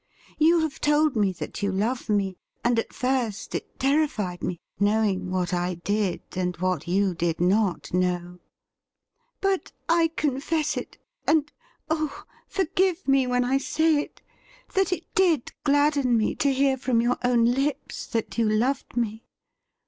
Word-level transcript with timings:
You 0.39 0.61
have 0.61 0.81
told 0.81 1.15
me 1.15 1.31
that 1.33 1.61
you 1.61 1.71
love 1.71 2.09
me, 2.09 2.39
and 2.63 2.79
at 2.79 2.91
first 2.91 3.53
it 3.53 3.79
terrified 3.79 4.41
me, 4.41 4.59
knowing 4.79 5.29
what 5.29 5.53
I 5.53 5.75
did, 5.75 6.21
and 6.35 6.57
what 6.57 6.87
you 6.87 7.13
did 7.13 7.39
not 7.39 7.93
know. 7.93 8.39
But 9.41 9.71
I 9.87 10.07
confess 10.15 10.75
it— 10.75 10.97
and, 11.27 11.51
oh! 11.87 12.23
forgive 12.47 13.07
me 13.07 13.27
when 13.27 13.43
I 13.45 13.59
say 13.59 13.97
it— 14.01 14.23
that 14.73 14.91
it 14.91 15.05
did 15.13 15.51
gladden 15.63 16.17
me 16.17 16.33
to 16.33 16.51
hear 16.51 16.77
from 16.77 16.99
your 16.99 17.19
own 17.23 17.45
lips 17.45 18.07
that 18.07 18.39
you 18.39 18.49
loved 18.49 18.97
me 18.97 19.23